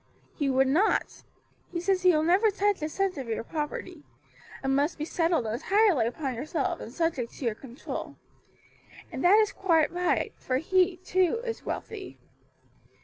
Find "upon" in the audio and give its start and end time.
6.07-6.33